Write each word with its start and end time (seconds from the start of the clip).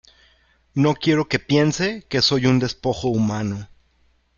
no 0.73 0.95
quiero 0.95 1.27
que 1.27 1.37
piense 1.37 2.07
que 2.09 2.23
soy 2.23 2.47
un 2.47 2.57
despojo 2.57 3.09
humano. 3.09 3.69